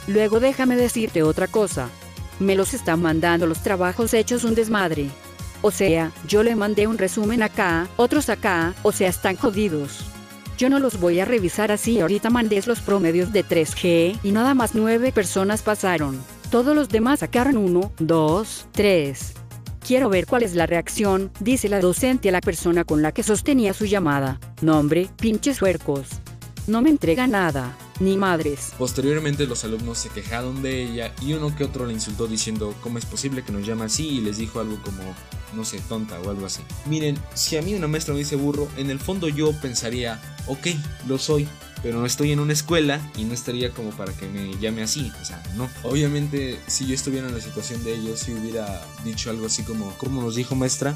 Luego 0.06 0.38
déjame 0.38 0.76
decirte 0.76 1.22
otra 1.22 1.48
cosa. 1.48 1.88
Me 2.40 2.56
los 2.56 2.74
están 2.74 3.00
mandando 3.00 3.46
los 3.46 3.62
trabajos 3.62 4.12
hechos 4.12 4.44
un 4.44 4.54
desmadre. 4.54 5.08
O 5.62 5.70
sea, 5.70 6.12
yo 6.28 6.42
le 6.42 6.56
mandé 6.56 6.86
un 6.86 6.98
resumen 6.98 7.42
acá, 7.42 7.88
otros 7.96 8.28
acá, 8.28 8.74
o 8.82 8.92
sea, 8.92 9.08
están 9.08 9.36
jodidos. 9.36 10.04
Yo 10.58 10.68
no 10.68 10.78
los 10.78 11.00
voy 11.00 11.20
a 11.20 11.24
revisar 11.24 11.72
así, 11.72 12.00
ahorita 12.00 12.30
mandé 12.30 12.60
los 12.66 12.80
promedios 12.80 13.32
de 13.32 13.44
3G 13.44 14.18
y 14.22 14.30
nada 14.32 14.54
más 14.54 14.74
9 14.74 15.12
personas 15.12 15.62
pasaron. 15.62 16.20
Todos 16.50 16.76
los 16.76 16.88
demás 16.88 17.20
sacaron 17.20 17.56
1, 17.56 17.92
2, 17.98 18.66
3. 18.72 19.32
Quiero 19.86 20.08
ver 20.08 20.26
cuál 20.26 20.42
es 20.42 20.54
la 20.54 20.66
reacción, 20.66 21.30
dice 21.40 21.68
la 21.68 21.80
docente 21.80 22.28
a 22.28 22.32
la 22.32 22.40
persona 22.40 22.84
con 22.84 23.02
la 23.02 23.12
que 23.12 23.22
sostenía 23.22 23.74
su 23.74 23.86
llamada. 23.86 24.38
Nombre, 24.60 25.08
pinches 25.20 25.62
huercos. 25.62 26.08
No 26.66 26.82
me 26.82 26.90
entrega 26.90 27.26
nada 27.26 27.76
ni 28.00 28.16
madres. 28.16 28.72
Posteriormente 28.78 29.46
los 29.46 29.64
alumnos 29.64 29.98
se 29.98 30.08
quejaron 30.08 30.62
de 30.62 30.84
ella 30.84 31.14
y 31.20 31.32
uno 31.32 31.54
que 31.54 31.64
otro 31.64 31.86
le 31.86 31.92
insultó 31.92 32.26
diciendo 32.26 32.74
cómo 32.82 32.98
es 32.98 33.06
posible 33.06 33.42
que 33.42 33.52
nos 33.52 33.66
llame 33.66 33.84
así 33.84 34.08
y 34.08 34.20
les 34.20 34.38
dijo 34.38 34.60
algo 34.60 34.80
como 34.82 35.02
no 35.54 35.64
sé, 35.64 35.80
tonta 35.88 36.18
o 36.20 36.30
algo 36.30 36.46
así. 36.46 36.62
Miren, 36.86 37.16
si 37.34 37.56
a 37.56 37.62
mí 37.62 37.74
una 37.74 37.88
maestra 37.88 38.12
me 38.12 38.20
dice 38.20 38.36
burro, 38.36 38.68
en 38.76 38.90
el 38.90 38.98
fondo 38.98 39.28
yo 39.28 39.52
pensaría, 39.60 40.20
ok, 40.46 40.66
lo 41.06 41.18
soy, 41.18 41.48
pero 41.82 42.00
no 42.00 42.06
estoy 42.06 42.32
en 42.32 42.40
una 42.40 42.52
escuela 42.52 43.00
y 43.16 43.24
no 43.24 43.34
estaría 43.34 43.70
como 43.70 43.90
para 43.90 44.12
que 44.12 44.26
me 44.26 44.58
llame 44.58 44.82
así, 44.82 45.12
o 45.20 45.24
sea, 45.24 45.42
no. 45.54 45.70
Obviamente, 45.84 46.58
si 46.66 46.86
yo 46.86 46.94
estuviera 46.94 47.28
en 47.28 47.34
la 47.34 47.40
situación 47.40 47.84
de 47.84 47.94
ellos, 47.94 48.20
si 48.20 48.32
hubiera 48.32 48.84
dicho 49.04 49.30
algo 49.30 49.46
así 49.46 49.62
como, 49.62 49.90
¿cómo 49.98 50.22
nos 50.22 50.34
dijo 50.34 50.54
maestra? 50.54 50.94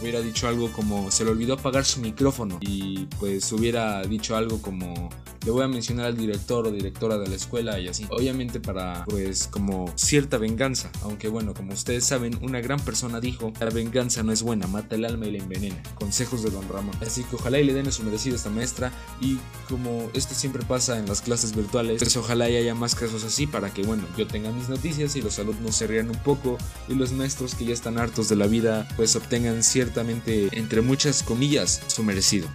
hubiera 0.00 0.20
dicho 0.20 0.46
algo 0.46 0.70
como 0.70 1.10
se 1.10 1.24
le 1.24 1.32
olvidó 1.32 1.54
apagar 1.54 1.84
su 1.84 2.00
micrófono 2.00 2.58
y 2.60 3.06
pues 3.18 3.50
hubiera 3.52 4.02
dicho 4.02 4.36
algo 4.36 4.62
como 4.62 5.10
le 5.44 5.50
voy 5.50 5.62
a 5.62 5.68
mencionar 5.68 6.06
al 6.06 6.16
director 6.16 6.66
o 6.66 6.70
directora 6.70 7.18
de 7.18 7.28
la 7.28 7.36
escuela 7.36 7.78
y 7.78 7.88
así. 7.88 8.06
Obviamente 8.10 8.60
para 8.60 9.04
pues 9.06 9.46
como 9.46 9.92
cierta 9.96 10.38
venganza, 10.38 10.90
aunque 11.02 11.28
bueno, 11.28 11.54
como 11.54 11.72
ustedes 11.72 12.04
saben, 12.04 12.38
una 12.42 12.60
gran 12.60 12.80
persona 12.80 13.20
dijo, 13.20 13.52
la 13.60 13.70
venganza 13.70 14.22
no 14.22 14.32
es 14.32 14.42
buena, 14.42 14.66
mata 14.66 14.96
el 14.96 15.04
alma 15.04 15.26
y 15.26 15.32
la 15.32 15.38
envenena. 15.38 15.82
Consejos 15.94 16.42
de 16.42 16.50
Don 16.50 16.68
Ramón. 16.68 16.96
Así 17.00 17.24
que 17.24 17.36
ojalá 17.36 17.58
y 17.58 17.64
le 17.64 17.74
den 17.74 17.90
su 17.90 18.02
merecido 18.02 18.34
a 18.34 18.36
esta 18.36 18.50
maestra 18.50 18.92
y 19.20 19.38
como 19.68 20.10
esto 20.14 20.34
siempre 20.34 20.64
pasa 20.64 20.98
en 20.98 21.06
las 21.06 21.22
clases 21.22 21.54
virtuales, 21.54 21.98
pues 21.98 22.16
ojalá 22.16 22.48
y 22.50 22.56
haya 22.56 22.74
más 22.74 22.94
casos 22.94 23.24
así 23.24 23.46
para 23.46 23.72
que 23.72 23.82
bueno, 23.82 24.04
yo 24.16 24.26
tenga 24.26 24.50
mis 24.52 24.68
noticias 24.68 25.16
y 25.16 25.22
los 25.22 25.38
alumnos 25.38 25.74
se 25.74 25.86
rían 25.86 26.10
un 26.10 26.18
poco 26.18 26.58
y 26.88 26.94
los 26.94 27.12
maestros 27.12 27.54
que 27.54 27.64
ya 27.64 27.72
están 27.72 27.98
hartos 27.98 28.28
de 28.28 28.36
la 28.36 28.46
vida 28.46 28.86
pues 28.96 29.16
obtengan 29.16 29.62
ciertamente 29.62 30.48
entre 30.52 30.80
muchas 30.80 31.22
comillas 31.22 31.82
su 31.86 32.02
merecido. 32.02 32.48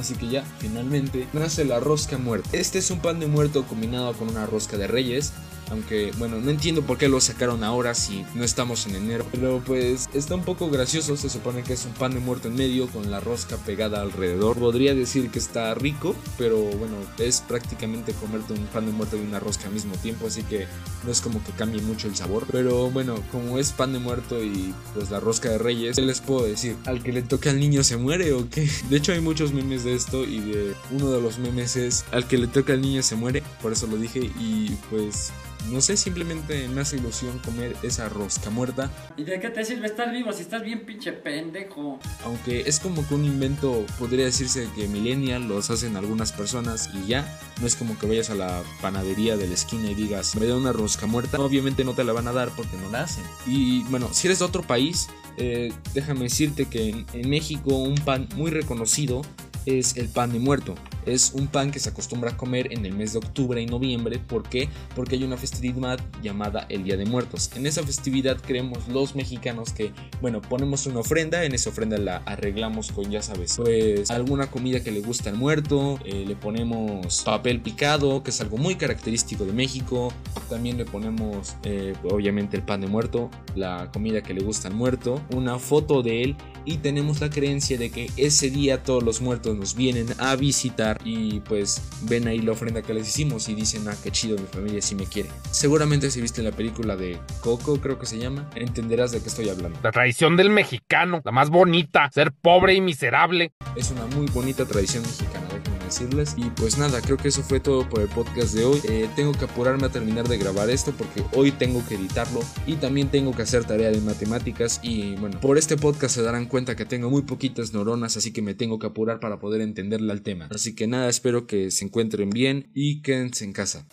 Así 0.00 0.14
que 0.14 0.28
ya, 0.28 0.42
finalmente, 0.58 1.28
nace 1.34 1.62
la 1.66 1.78
rosca 1.78 2.16
muerta. 2.16 2.48
Este 2.54 2.78
es 2.78 2.90
un 2.90 3.00
pan 3.00 3.20
de 3.20 3.26
muerto 3.26 3.66
combinado 3.66 4.14
con 4.14 4.30
una 4.30 4.46
rosca 4.46 4.78
de 4.78 4.86
reyes 4.86 5.34
aunque, 5.70 6.12
bueno, 6.18 6.40
no 6.40 6.50
entiendo 6.50 6.82
por 6.82 6.98
qué 6.98 7.08
lo 7.08 7.20
sacaron 7.20 7.64
ahora 7.64 7.94
si 7.94 8.24
no 8.34 8.44
estamos 8.44 8.86
en 8.86 8.96
enero. 8.96 9.24
Pero 9.30 9.62
pues 9.64 10.08
está 10.14 10.34
un 10.34 10.44
poco 10.44 10.68
gracioso. 10.68 11.16
Se 11.16 11.30
supone 11.30 11.62
que 11.62 11.74
es 11.74 11.84
un 11.84 11.92
pan 11.92 12.12
de 12.12 12.20
muerto 12.20 12.48
en 12.48 12.56
medio 12.56 12.88
con 12.88 13.10
la 13.10 13.20
rosca 13.20 13.56
pegada 13.56 14.00
alrededor. 14.00 14.58
Podría 14.58 14.94
decir 14.94 15.30
que 15.30 15.38
está 15.38 15.72
rico, 15.74 16.14
pero 16.36 16.58
bueno, 16.58 16.96
es 17.18 17.40
prácticamente 17.40 18.12
comerte 18.14 18.52
un 18.52 18.66
pan 18.66 18.86
de 18.86 18.92
muerto 18.92 19.16
y 19.16 19.20
una 19.20 19.40
rosca 19.40 19.68
al 19.68 19.74
mismo 19.74 19.94
tiempo. 19.96 20.26
Así 20.26 20.42
que 20.42 20.66
no 21.04 21.12
es 21.12 21.20
como 21.20 21.42
que 21.44 21.52
cambie 21.52 21.80
mucho 21.82 22.08
el 22.08 22.16
sabor. 22.16 22.46
Pero 22.50 22.90
bueno, 22.90 23.14
como 23.30 23.58
es 23.58 23.72
pan 23.72 23.92
de 23.92 24.00
muerto 24.00 24.42
y 24.42 24.74
pues 24.94 25.10
la 25.10 25.20
rosca 25.20 25.50
de 25.50 25.58
reyes, 25.58 25.96
¿qué 25.96 26.02
les 26.02 26.20
puedo 26.20 26.46
decir? 26.46 26.76
¿Al 26.86 27.02
que 27.02 27.12
le 27.12 27.22
toque 27.22 27.48
al 27.48 27.60
niño 27.60 27.84
se 27.84 27.96
muere 27.96 28.32
o 28.32 28.48
qué? 28.50 28.68
De 28.88 28.96
hecho, 28.96 29.12
hay 29.12 29.20
muchos 29.20 29.52
memes 29.52 29.84
de 29.84 29.94
esto 29.94 30.24
y 30.24 30.40
de 30.40 30.74
uno 30.90 31.10
de 31.10 31.20
los 31.20 31.38
memes 31.38 31.76
es 31.76 32.04
al 32.10 32.26
que 32.26 32.38
le 32.38 32.48
toca 32.48 32.72
al 32.72 32.80
niño 32.80 33.02
se 33.02 33.14
muere. 33.14 33.42
Por 33.62 33.72
eso 33.72 33.86
lo 33.86 33.96
dije 33.96 34.30
y 34.38 34.70
pues 34.90 35.32
no 35.68 35.80
sé, 35.80 35.96
simplemente 35.96 36.68
me 36.68 36.80
hace 36.80 36.96
ilusión 36.96 37.38
comer 37.40 37.76
esa 37.82 38.08
rosca 38.08 38.50
muerta. 38.50 38.90
¿Y 39.16 39.24
de 39.24 39.40
qué 39.40 39.50
te 39.50 39.64
sirve 39.64 39.86
estar 39.86 40.10
vivo 40.12 40.32
si 40.32 40.42
estás 40.42 40.62
bien 40.62 40.84
pinche 40.86 41.12
pendejo? 41.12 41.98
Aunque 42.24 42.62
es 42.62 42.80
como 42.80 43.06
que 43.06 43.14
un 43.14 43.24
invento, 43.24 43.84
podría 43.98 44.24
decirse 44.24 44.68
que 44.74 44.88
millennial 44.88 45.46
los 45.46 45.70
hacen 45.70 45.96
algunas 45.96 46.32
personas 46.32 46.90
y 46.94 47.08
ya. 47.08 47.40
No 47.60 47.66
es 47.66 47.76
como 47.76 47.98
que 47.98 48.06
vayas 48.06 48.30
a 48.30 48.34
la 48.34 48.62
panadería 48.80 49.36
de 49.36 49.46
la 49.46 49.54
esquina 49.54 49.90
y 49.90 49.94
digas, 49.94 50.34
me 50.36 50.46
da 50.46 50.56
una 50.56 50.72
rosca 50.72 51.06
muerta. 51.06 51.38
Obviamente 51.38 51.84
no 51.84 51.94
te 51.94 52.04
la 52.04 52.12
van 52.12 52.28
a 52.28 52.32
dar 52.32 52.50
porque 52.56 52.76
no 52.76 52.90
la 52.90 53.02
hacen. 53.02 53.24
Y 53.46 53.82
bueno, 53.84 54.08
si 54.12 54.28
eres 54.28 54.38
de 54.38 54.44
otro 54.46 54.62
país, 54.62 55.08
eh, 55.36 55.72
déjame 55.94 56.24
decirte 56.24 56.66
que 56.66 57.04
en 57.12 57.30
México 57.30 57.76
un 57.76 57.96
pan 57.96 58.28
muy 58.34 58.50
reconocido 58.50 59.22
es 59.66 59.96
el 59.96 60.08
pan 60.08 60.32
de 60.32 60.38
muerto. 60.38 60.74
Es 61.06 61.32
un 61.34 61.46
pan 61.46 61.70
que 61.70 61.78
se 61.78 61.88
acostumbra 61.88 62.32
a 62.32 62.36
comer 62.36 62.72
en 62.72 62.84
el 62.84 62.94
mes 62.94 63.12
de 63.12 63.18
octubre 63.18 63.60
y 63.60 63.66
noviembre. 63.66 64.18
¿Por 64.18 64.48
qué? 64.48 64.68
Porque 64.94 65.16
hay 65.16 65.24
una 65.24 65.36
festividad 65.36 65.98
llamada 66.22 66.66
el 66.68 66.84
Día 66.84 66.96
de 66.96 67.06
Muertos. 67.06 67.50
En 67.56 67.66
esa 67.66 67.82
festividad 67.82 68.36
creemos 68.40 68.88
los 68.88 69.14
mexicanos 69.14 69.72
que, 69.72 69.92
bueno, 70.20 70.40
ponemos 70.40 70.86
una 70.86 71.00
ofrenda, 71.00 71.44
en 71.44 71.54
esa 71.54 71.70
ofrenda 71.70 71.96
la 71.98 72.18
arreglamos 72.26 72.92
con, 72.92 73.10
ya 73.10 73.22
sabes, 73.22 73.56
pues 73.56 74.10
alguna 74.10 74.50
comida 74.50 74.80
que 74.80 74.90
le 74.90 75.00
gusta 75.00 75.30
al 75.30 75.36
muerto, 75.36 75.98
eh, 76.04 76.24
le 76.26 76.36
ponemos 76.36 77.22
papel 77.24 77.60
picado, 77.60 78.22
que 78.22 78.30
es 78.30 78.40
algo 78.40 78.58
muy 78.58 78.74
característico 78.74 79.44
de 79.44 79.52
México. 79.52 80.12
También 80.48 80.76
le 80.76 80.84
ponemos, 80.84 81.56
eh, 81.64 81.94
obviamente, 82.04 82.56
el 82.56 82.62
pan 82.62 82.80
de 82.80 82.88
muerto, 82.88 83.30
la 83.54 83.90
comida 83.92 84.22
que 84.22 84.34
le 84.34 84.42
gusta 84.42 84.68
al 84.68 84.74
muerto, 84.74 85.22
una 85.30 85.58
foto 85.58 86.02
de 86.02 86.22
él 86.22 86.36
y 86.64 86.78
tenemos 86.78 87.20
la 87.20 87.30
creencia 87.30 87.78
de 87.78 87.90
que 87.90 88.10
ese 88.16 88.50
día 88.50 88.82
todos 88.82 89.02
los 89.02 89.20
muertos 89.20 89.49
nos 89.54 89.74
vienen 89.74 90.08
a 90.18 90.36
visitar 90.36 90.98
y 91.04 91.40
pues 91.40 91.82
ven 92.02 92.28
ahí 92.28 92.40
la 92.40 92.52
ofrenda 92.52 92.82
que 92.82 92.94
les 92.94 93.08
hicimos 93.08 93.48
y 93.48 93.54
dicen, 93.54 93.86
ah, 93.88 93.94
qué 94.02 94.10
chido, 94.10 94.38
mi 94.38 94.46
familia 94.46 94.82
sí 94.82 94.94
me 94.94 95.04
quiere. 95.04 95.30
Seguramente 95.50 96.10
si 96.10 96.20
viste 96.20 96.42
la 96.42 96.52
película 96.52 96.96
de 96.96 97.18
Coco, 97.40 97.80
creo 97.80 97.98
que 97.98 98.06
se 98.06 98.18
llama, 98.18 98.48
entenderás 98.54 99.12
de 99.12 99.20
qué 99.20 99.28
estoy 99.28 99.48
hablando. 99.48 99.78
La 99.82 99.92
tradición 99.92 100.36
del 100.36 100.50
mexicano, 100.50 101.20
la 101.24 101.32
más 101.32 101.50
bonita, 101.50 102.10
ser 102.12 102.32
pobre 102.32 102.74
y 102.74 102.80
miserable. 102.80 103.52
Es 103.76 103.90
una 103.90 104.06
muy 104.06 104.26
bonita 104.26 104.64
tradición 104.64 105.02
mexicana, 105.02 105.46
déjenme 105.52 105.69
decirles. 105.90 106.34
Y 106.36 106.44
pues 106.50 106.78
nada, 106.78 107.00
creo 107.00 107.16
que 107.16 107.28
eso 107.28 107.42
fue 107.42 107.60
todo 107.60 107.88
por 107.88 108.00
el 108.00 108.08
podcast 108.08 108.54
de 108.54 108.64
hoy. 108.64 108.80
Eh, 108.84 109.08
tengo 109.16 109.32
que 109.32 109.44
apurarme 109.44 109.86
a 109.86 109.90
terminar 109.90 110.28
de 110.28 110.38
grabar 110.38 110.70
esto 110.70 110.92
porque 110.96 111.22
hoy 111.34 111.52
tengo 111.52 111.84
que 111.86 111.96
editarlo 111.96 112.40
y 112.66 112.74
también 112.74 113.08
tengo 113.08 113.32
que 113.32 113.42
hacer 113.42 113.64
tarea 113.64 113.90
de 113.90 114.00
matemáticas 114.00 114.80
y 114.82 115.16
bueno, 115.16 115.40
por 115.40 115.58
este 115.58 115.76
podcast 115.76 116.14
se 116.14 116.22
darán 116.22 116.46
cuenta 116.46 116.76
que 116.76 116.84
tengo 116.84 117.10
muy 117.10 117.22
poquitas 117.22 117.72
neuronas, 117.72 118.16
así 118.16 118.32
que 118.32 118.42
me 118.42 118.54
tengo 118.54 118.78
que 118.78 118.86
apurar 118.86 119.20
para 119.20 119.38
poder 119.38 119.60
entenderle 119.60 120.12
al 120.12 120.22
tema. 120.22 120.48
Así 120.50 120.74
que 120.74 120.86
nada, 120.86 121.08
espero 121.08 121.46
que 121.46 121.70
se 121.70 121.84
encuentren 121.84 122.30
bien 122.30 122.70
y 122.74 123.02
quédense 123.02 123.44
en 123.44 123.52
casa. 123.52 123.86